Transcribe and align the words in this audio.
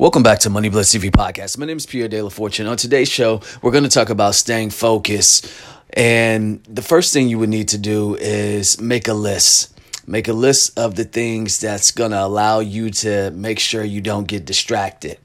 Welcome 0.00 0.22
back 0.22 0.38
to 0.38 0.48
Money 0.48 0.70
Bless 0.70 0.94
TV 0.94 1.10
podcast. 1.10 1.58
My 1.58 1.66
name 1.66 1.76
is 1.76 1.84
Pierre 1.84 2.08
De 2.08 2.22
La 2.22 2.30
Fortune. 2.30 2.66
On 2.66 2.74
today's 2.74 3.10
show, 3.10 3.42
we're 3.60 3.70
going 3.70 3.84
to 3.84 3.90
talk 3.90 4.08
about 4.08 4.34
staying 4.34 4.70
focused. 4.70 5.52
And 5.92 6.64
the 6.64 6.80
first 6.80 7.12
thing 7.12 7.28
you 7.28 7.38
would 7.38 7.50
need 7.50 7.68
to 7.68 7.76
do 7.76 8.14
is 8.14 8.80
make 8.80 9.08
a 9.08 9.12
list. 9.12 9.78
Make 10.06 10.26
a 10.28 10.32
list 10.32 10.78
of 10.78 10.94
the 10.94 11.04
things 11.04 11.60
that's 11.60 11.90
going 11.90 12.12
to 12.12 12.24
allow 12.24 12.60
you 12.60 12.88
to 12.92 13.30
make 13.32 13.58
sure 13.58 13.84
you 13.84 14.00
don't 14.00 14.26
get 14.26 14.46
distracted. 14.46 15.18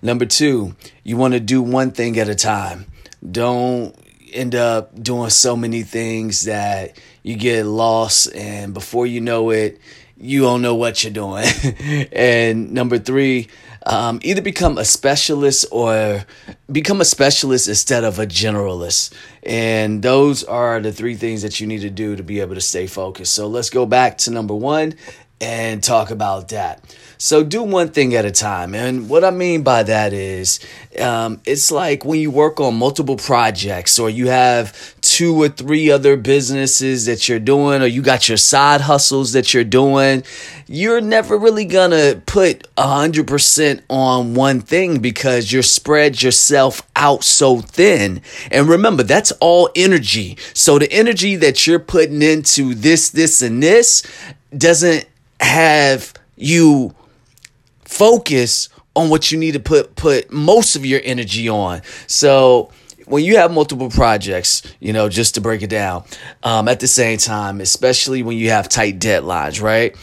Number 0.00 0.26
two, 0.26 0.76
you 1.02 1.16
want 1.16 1.34
to 1.34 1.40
do 1.40 1.60
one 1.60 1.90
thing 1.90 2.16
at 2.16 2.28
a 2.28 2.36
time. 2.36 2.86
Don't 3.28 3.96
end 4.32 4.54
up 4.54 5.02
doing 5.02 5.30
so 5.30 5.56
many 5.56 5.82
things 5.82 6.42
that 6.42 6.96
you 7.24 7.34
get 7.34 7.66
lost, 7.66 8.32
and 8.32 8.72
before 8.74 9.08
you 9.08 9.20
know 9.20 9.50
it, 9.50 9.80
you 10.20 10.42
don't 10.42 10.62
know 10.62 10.74
what 10.74 11.02
you're 11.02 11.12
doing. 11.12 11.46
and 12.12 12.72
number 12.72 12.98
three, 12.98 13.48
um, 13.86 14.20
either 14.22 14.42
become 14.42 14.78
a 14.78 14.84
specialist 14.84 15.66
or 15.70 16.24
become 16.70 17.00
a 17.00 17.04
specialist 17.04 17.68
instead 17.68 18.04
of 18.04 18.18
a 18.18 18.26
generalist. 18.26 19.12
And 19.42 20.02
those 20.02 20.44
are 20.44 20.80
the 20.80 20.92
three 20.92 21.14
things 21.14 21.42
that 21.42 21.60
you 21.60 21.66
need 21.66 21.80
to 21.80 21.90
do 21.90 22.16
to 22.16 22.22
be 22.22 22.40
able 22.40 22.54
to 22.54 22.60
stay 22.60 22.86
focused. 22.86 23.32
So 23.32 23.46
let's 23.46 23.70
go 23.70 23.86
back 23.86 24.18
to 24.18 24.30
number 24.30 24.54
one 24.54 24.94
and 25.40 25.82
talk 25.82 26.10
about 26.10 26.48
that. 26.50 26.84
So 27.16 27.42
do 27.42 27.62
one 27.62 27.88
thing 27.88 28.14
at 28.14 28.24
a 28.24 28.30
time. 28.30 28.74
And 28.74 29.08
what 29.08 29.24
I 29.24 29.30
mean 29.30 29.62
by 29.62 29.82
that 29.84 30.12
is 30.12 30.60
um, 31.00 31.40
it's 31.46 31.70
like 31.70 32.04
when 32.04 32.20
you 32.20 32.30
work 32.30 32.60
on 32.60 32.74
multiple 32.76 33.16
projects 33.16 33.98
or 33.98 34.10
you 34.10 34.28
have 34.28 34.94
two 35.10 35.42
or 35.42 35.48
three 35.48 35.90
other 35.90 36.16
businesses 36.16 37.04
that 37.06 37.28
you're 37.28 37.40
doing 37.40 37.82
or 37.82 37.86
you 37.86 38.00
got 38.00 38.28
your 38.28 38.38
side 38.38 38.80
hustles 38.82 39.32
that 39.32 39.52
you're 39.52 39.64
doing, 39.64 40.22
you're 40.68 41.00
never 41.00 41.36
really 41.36 41.64
going 41.64 41.90
to 41.90 42.22
put 42.26 42.72
100% 42.76 43.82
on 43.90 44.34
one 44.34 44.60
thing 44.60 45.00
because 45.00 45.50
you're 45.50 45.64
spread 45.64 46.22
yourself 46.22 46.80
out 46.94 47.24
so 47.24 47.60
thin. 47.60 48.22
And 48.52 48.68
remember, 48.68 49.02
that's 49.02 49.32
all 49.40 49.68
energy. 49.74 50.38
So 50.54 50.78
the 50.78 50.90
energy 50.92 51.34
that 51.34 51.66
you're 51.66 51.80
putting 51.80 52.22
into 52.22 52.72
this, 52.72 53.10
this, 53.10 53.42
and 53.42 53.60
this 53.60 54.04
doesn't 54.56 55.06
have 55.40 56.14
you 56.36 56.94
focus 57.84 58.68
on 58.94 59.10
what 59.10 59.32
you 59.32 59.38
need 59.38 59.52
to 59.52 59.60
put 59.60 59.96
put 59.96 60.30
most 60.30 60.76
of 60.76 60.86
your 60.86 61.00
energy 61.02 61.48
on. 61.48 61.82
So 62.06 62.70
when 63.10 63.24
you 63.24 63.36
have 63.36 63.52
multiple 63.52 63.90
projects, 63.90 64.62
you 64.78 64.92
know, 64.92 65.08
just 65.08 65.34
to 65.34 65.40
break 65.40 65.62
it 65.62 65.70
down, 65.70 66.04
um, 66.42 66.68
at 66.68 66.80
the 66.80 66.88
same 66.88 67.18
time, 67.18 67.60
especially 67.60 68.22
when 68.22 68.36
you 68.38 68.50
have 68.50 68.68
tight 68.68 68.98
deadlines, 68.98 69.60
right? 69.60 69.96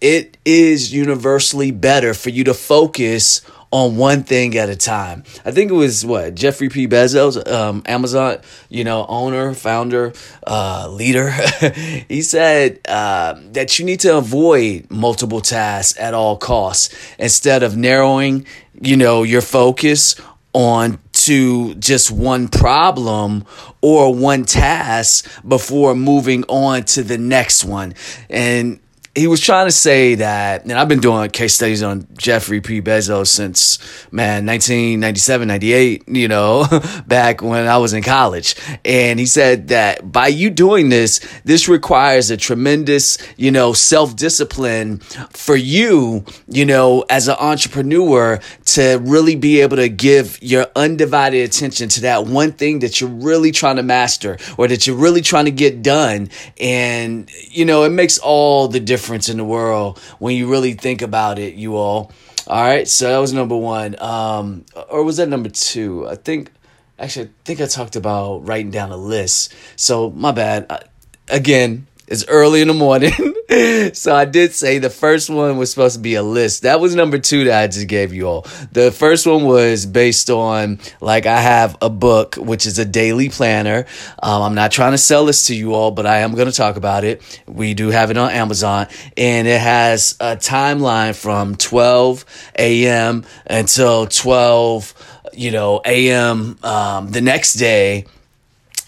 It 0.00 0.36
is 0.44 0.92
universally 0.92 1.70
better 1.70 2.12
for 2.12 2.28
you 2.28 2.44
to 2.44 2.54
focus 2.54 3.40
on 3.70 3.96
one 3.96 4.22
thing 4.22 4.56
at 4.56 4.68
a 4.68 4.76
time. 4.76 5.24
I 5.44 5.50
think 5.50 5.70
it 5.72 5.74
was 5.74 6.06
what 6.06 6.36
Jeffrey 6.36 6.68
P. 6.68 6.86
Bezos, 6.86 7.50
um, 7.50 7.82
Amazon, 7.86 8.38
you 8.68 8.84
know, 8.84 9.04
owner, 9.08 9.52
founder, 9.52 10.12
uh, 10.46 10.88
leader. 10.90 11.30
he 12.08 12.22
said 12.22 12.78
uh, 12.86 13.34
that 13.52 13.78
you 13.78 13.84
need 13.84 14.00
to 14.00 14.16
avoid 14.16 14.88
multiple 14.90 15.40
tasks 15.40 15.98
at 15.98 16.14
all 16.14 16.36
costs 16.36 16.94
instead 17.18 17.64
of 17.64 17.76
narrowing, 17.76 18.46
you 18.80 18.96
know, 18.96 19.24
your 19.24 19.42
focus 19.42 20.14
on 20.52 21.00
to 21.24 21.74
just 21.76 22.10
one 22.10 22.48
problem 22.48 23.44
or 23.80 24.14
one 24.14 24.44
task 24.44 25.26
before 25.46 25.94
moving 25.94 26.44
on 26.44 26.84
to 26.84 27.02
the 27.02 27.18
next 27.18 27.64
one. 27.64 27.94
And 28.28 28.80
he 29.14 29.28
was 29.28 29.40
trying 29.40 29.66
to 29.66 29.72
say 29.72 30.16
that, 30.16 30.64
and 30.64 30.72
I've 30.72 30.88
been 30.88 31.00
doing 31.00 31.30
case 31.30 31.54
studies 31.54 31.84
on 31.84 32.08
Jeffrey 32.18 32.60
P. 32.60 32.82
Bezos 32.82 33.28
since, 33.28 33.78
man, 34.10 34.44
1997, 34.44 35.46
98, 35.46 36.08
you 36.08 36.26
know, 36.26 36.66
back 37.06 37.40
when 37.40 37.68
I 37.68 37.78
was 37.78 37.92
in 37.92 38.02
college. 38.02 38.56
And 38.84 39.20
he 39.20 39.26
said 39.26 39.68
that 39.68 40.10
by 40.10 40.28
you 40.28 40.50
doing 40.50 40.88
this, 40.88 41.20
this 41.44 41.68
requires 41.68 42.32
a 42.32 42.36
tremendous, 42.36 43.18
you 43.36 43.52
know, 43.52 43.72
self 43.72 44.16
discipline 44.16 44.98
for 45.30 45.54
you, 45.54 46.24
you 46.48 46.66
know, 46.66 47.04
as 47.08 47.28
an 47.28 47.36
entrepreneur 47.38 48.40
to 48.64 49.00
really 49.00 49.36
be 49.36 49.60
able 49.60 49.76
to 49.76 49.88
give 49.88 50.42
your 50.42 50.66
undivided 50.74 51.48
attention 51.48 51.88
to 51.90 52.00
that 52.00 52.26
one 52.26 52.50
thing 52.50 52.80
that 52.80 53.00
you're 53.00 53.10
really 53.10 53.52
trying 53.52 53.76
to 53.76 53.84
master 53.84 54.38
or 54.58 54.66
that 54.66 54.88
you're 54.88 54.96
really 54.96 55.20
trying 55.20 55.44
to 55.44 55.52
get 55.52 55.82
done. 55.84 56.30
And, 56.58 57.30
you 57.48 57.64
know, 57.64 57.84
it 57.84 57.90
makes 57.90 58.18
all 58.18 58.66
the 58.66 58.80
difference 58.80 59.03
difference 59.04 59.28
in 59.28 59.36
the 59.36 59.44
world 59.44 59.98
when 60.18 60.34
you 60.34 60.50
really 60.50 60.72
think 60.72 61.02
about 61.02 61.38
it, 61.38 61.54
you 61.54 61.76
all. 61.76 62.10
All 62.46 62.62
right, 62.62 62.88
so 62.88 63.10
that 63.10 63.18
was 63.18 63.34
number 63.34 63.56
one. 63.56 64.00
Um, 64.00 64.64
or 64.88 65.04
was 65.04 65.18
that 65.18 65.28
number 65.28 65.50
two? 65.50 66.08
I 66.08 66.14
think, 66.14 66.50
actually, 66.98 67.26
I 67.26 67.30
think 67.44 67.60
I 67.60 67.66
talked 67.66 67.96
about 67.96 68.46
writing 68.48 68.70
down 68.70 68.92
a 68.92 68.96
list. 68.96 69.54
So, 69.76 70.10
my 70.10 70.32
bad. 70.32 70.66
I, 70.70 70.80
again, 71.28 71.86
it's 72.06 72.26
early 72.28 72.60
in 72.60 72.68
the 72.68 72.74
morning. 72.74 73.12
so 73.94 74.14
I 74.14 74.24
did 74.24 74.52
say 74.52 74.78
the 74.78 74.90
first 74.90 75.30
one 75.30 75.56
was 75.56 75.70
supposed 75.70 75.96
to 75.96 76.00
be 76.00 76.14
a 76.14 76.22
list. 76.22 76.62
That 76.62 76.80
was 76.80 76.94
number 76.94 77.18
two 77.18 77.44
that 77.44 77.62
I 77.62 77.66
just 77.66 77.86
gave 77.88 78.12
you 78.12 78.26
all. 78.26 78.42
The 78.72 78.90
first 78.90 79.26
one 79.26 79.44
was 79.44 79.86
based 79.86 80.30
on 80.30 80.80
like 81.00 81.26
I 81.26 81.40
have 81.40 81.76
a 81.80 81.90
book 81.90 82.36
which 82.36 82.66
is 82.66 82.78
a 82.78 82.84
daily 82.84 83.28
planner. 83.28 83.86
Um, 84.22 84.42
I'm 84.42 84.54
not 84.54 84.72
trying 84.72 84.92
to 84.92 84.98
sell 84.98 85.24
this 85.24 85.46
to 85.46 85.54
you 85.54 85.74
all, 85.74 85.90
but 85.90 86.06
I 86.06 86.18
am 86.18 86.34
going 86.34 86.50
to 86.50 86.56
talk 86.56 86.76
about 86.76 87.04
it. 87.04 87.22
We 87.46 87.74
do 87.74 87.88
have 87.88 88.10
it 88.10 88.16
on 88.16 88.30
Amazon, 88.30 88.88
and 89.16 89.46
it 89.46 89.60
has 89.60 90.16
a 90.20 90.36
timeline 90.36 91.14
from 91.14 91.56
12 91.56 92.24
a.m. 92.58 93.24
until 93.46 94.06
12 94.06 94.94
you 95.32 95.50
know 95.50 95.80
a.m. 95.84 96.58
Um, 96.62 97.10
the 97.10 97.20
next 97.20 97.54
day 97.54 98.06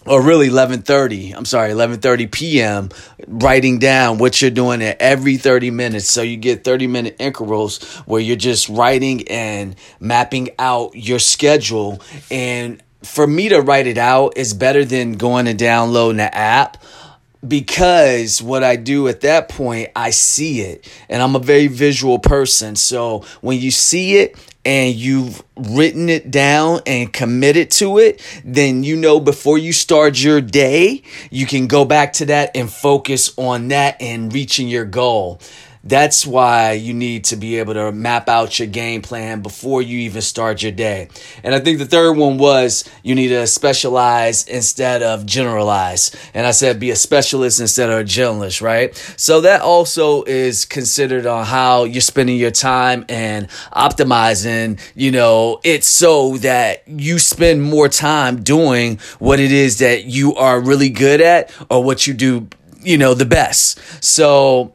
or 0.07 0.21
really 0.21 0.49
11:30 0.49 1.35
I'm 1.35 1.45
sorry 1.45 1.71
11:30 1.71 2.31
p.m. 2.31 2.89
writing 3.27 3.79
down 3.79 4.17
what 4.17 4.41
you're 4.41 4.51
doing 4.51 4.81
at 4.81 5.01
every 5.01 5.37
30 5.37 5.71
minutes 5.71 6.09
so 6.09 6.21
you 6.21 6.37
get 6.37 6.63
30 6.63 6.87
minute 6.87 7.15
intervals 7.19 7.83
where 8.05 8.21
you're 8.21 8.35
just 8.35 8.69
writing 8.69 9.27
and 9.27 9.75
mapping 9.99 10.49
out 10.59 10.95
your 10.95 11.19
schedule 11.19 12.01
and 12.31 12.81
for 13.03 13.27
me 13.27 13.49
to 13.49 13.61
write 13.61 13.87
it 13.87 13.97
out 13.97 14.37
is 14.37 14.53
better 14.53 14.83
than 14.83 15.13
going 15.13 15.47
and 15.47 15.59
downloading 15.59 16.17
the 16.17 16.35
app 16.35 16.77
because 17.47 18.41
what 18.41 18.63
I 18.63 18.75
do 18.75 19.07
at 19.07 19.21
that 19.21 19.49
point, 19.49 19.89
I 19.95 20.09
see 20.09 20.61
it. 20.61 20.89
And 21.09 21.21
I'm 21.21 21.35
a 21.35 21.39
very 21.39 21.67
visual 21.67 22.19
person. 22.19 22.75
So 22.75 23.25
when 23.41 23.59
you 23.59 23.71
see 23.71 24.17
it 24.17 24.35
and 24.67 24.93
you've 24.95 25.41
written 25.55 26.09
it 26.09 26.29
down 26.29 26.81
and 26.85 27.13
committed 27.13 27.71
to 27.71 27.99
it, 27.99 28.21
then 28.43 28.83
you 28.83 28.97
know 28.97 29.17
before 29.17 29.57
you 29.57 29.71
start 29.71 30.21
your 30.21 30.41
day, 30.41 31.03
you 31.31 31.45
can 31.45 31.67
go 31.67 31.85
back 31.85 32.11
to 32.11 32.25
that 32.25 32.51
and 32.53 32.69
focus 32.69 33.33
on 33.37 33.69
that 33.69 33.95
and 34.01 34.33
reaching 34.33 34.67
your 34.67 34.83
goal. 34.83 35.39
That's 35.87 36.27
why 36.27 36.73
you 36.73 36.93
need 36.93 37.23
to 37.25 37.37
be 37.37 37.59
able 37.59 37.73
to 37.75 37.91
map 37.93 38.27
out 38.27 38.59
your 38.59 38.67
game 38.67 39.01
plan 39.01 39.41
before 39.41 39.81
you 39.81 39.99
even 39.99 40.21
start 40.21 40.61
your 40.61 40.73
day. 40.73 41.07
And 41.43 41.55
I 41.55 41.59
think 41.59 41.79
the 41.79 41.85
third 41.85 42.17
one 42.17 42.37
was 42.37 42.83
you 43.03 43.15
need 43.15 43.29
to 43.29 43.47
specialize 43.47 44.45
instead 44.47 45.01
of 45.01 45.25
generalize. 45.25 46.13
And 46.33 46.45
I 46.45 46.51
said 46.51 46.79
be 46.79 46.91
a 46.91 46.95
specialist 46.95 47.61
instead 47.61 47.89
of 47.89 47.99
a 47.99 48.03
generalist, 48.03 48.61
right? 48.61 48.95
So 49.15 49.41
that 49.41 49.61
also 49.61 50.23
is 50.23 50.65
considered 50.65 51.25
on 51.25 51.45
how 51.45 51.85
you're 51.85 52.01
spending 52.01 52.37
your 52.37 52.51
time 52.51 53.05
and 53.07 53.47
optimizing, 53.73 54.81
you 54.93 55.11
know, 55.11 55.61
it 55.63 55.85
so 55.85 56.37
that 56.37 56.83
you 56.87 57.17
spend 57.17 57.63
more 57.63 57.87
time 57.87 58.43
doing 58.43 58.99
what 59.19 59.39
it 59.39 59.53
is 59.53 59.79
that 59.79 60.03
you 60.03 60.35
are 60.35 60.59
really 60.59 60.89
good 60.89 61.21
at 61.21 61.49
or 61.69 61.81
what 61.81 62.07
you 62.07 62.13
do, 62.13 62.47
you 62.81 62.97
know, 62.97 63.13
the 63.13 63.25
best. 63.25 63.79
So, 64.03 64.73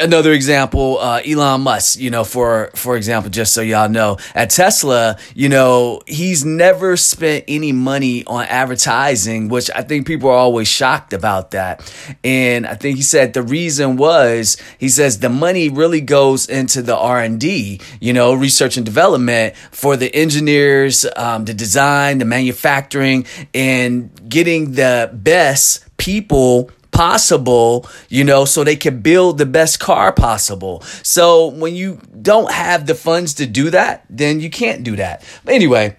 another 0.00 0.32
example, 0.32 0.98
uh, 0.98 1.20
Elon 1.26 1.62
Musk, 1.62 1.98
you 1.98 2.10
know, 2.10 2.24
for, 2.24 2.70
for 2.74 2.96
example, 2.96 3.30
just 3.30 3.52
so 3.52 3.60
y'all 3.60 3.88
know, 3.88 4.18
at 4.34 4.50
Tesla, 4.50 5.18
you 5.34 5.48
know, 5.48 6.00
he's 6.06 6.44
never 6.44 6.96
spent 6.96 7.44
any 7.48 7.72
money 7.72 8.24
on 8.24 8.44
advertising, 8.46 9.48
which 9.48 9.70
I 9.74 9.82
think 9.82 10.06
people 10.06 10.30
are 10.30 10.36
always 10.36 10.68
shocked 10.68 11.12
about 11.12 11.52
that. 11.52 11.92
And 12.24 12.66
I 12.66 12.74
think 12.74 12.96
he 12.96 13.02
said 13.02 13.32
the 13.32 13.42
reason 13.42 13.96
was, 13.96 14.56
he 14.78 14.88
says 14.88 15.20
the 15.20 15.28
money 15.28 15.68
really 15.68 16.00
goes 16.00 16.48
into 16.48 16.82
the 16.82 16.96
R&D, 16.96 17.80
you 18.00 18.12
know, 18.12 18.34
research 18.34 18.76
and 18.76 18.86
development 18.86 19.56
for 19.70 19.96
the 19.96 20.14
engineers, 20.14 21.06
um, 21.16 21.44
the 21.44 21.54
design, 21.54 22.18
the 22.18 22.24
manufacturing, 22.24 23.26
and 23.54 24.10
getting 24.28 24.72
the 24.72 25.10
best 25.12 25.84
people 25.96 26.70
possible, 26.96 27.86
you 28.08 28.24
know, 28.24 28.46
so 28.46 28.64
they 28.64 28.76
can 28.76 29.00
build 29.00 29.36
the 29.36 29.46
best 29.46 29.78
car 29.78 30.12
possible. 30.12 30.80
So 31.02 31.48
when 31.48 31.74
you 31.74 32.00
don't 32.22 32.50
have 32.50 32.86
the 32.86 32.94
funds 32.94 33.34
to 33.34 33.46
do 33.46 33.70
that, 33.70 34.06
then 34.08 34.40
you 34.40 34.48
can't 34.48 34.82
do 34.82 34.96
that. 34.96 35.22
But 35.44 35.54
anyway, 35.54 35.96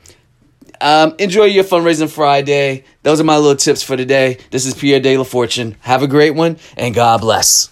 um, 0.81 1.15
enjoy 1.19 1.45
your 1.45 1.63
fundraising 1.63 2.09
Friday. 2.09 2.83
Those 3.03 3.21
are 3.21 3.23
my 3.23 3.37
little 3.37 3.55
tips 3.55 3.83
for 3.83 3.95
today. 3.95 4.39
This 4.49 4.65
is 4.65 4.73
Pierre 4.73 4.99
De 4.99 5.17
La 5.17 5.23
Fortune. 5.23 5.77
Have 5.81 6.01
a 6.01 6.07
great 6.07 6.31
one 6.31 6.57
and 6.75 6.95
God 6.95 7.21
bless. 7.21 7.69